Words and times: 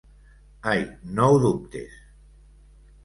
Ai, 0.71 0.79
no 1.19 1.29
ho 1.33 1.37
dubtes. 1.45 2.01